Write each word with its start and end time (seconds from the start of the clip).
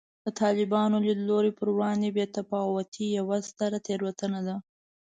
د 0.25 0.27
طالباني 0.39 0.95
لیدلوري 1.05 1.51
پر 1.59 1.67
وړاندې 1.75 2.07
بې 2.15 2.25
تفاوتي 2.37 3.05
یوه 3.17 3.37
ستره 3.49 3.77
تېروتنه 3.87 4.39
ده 4.47 4.55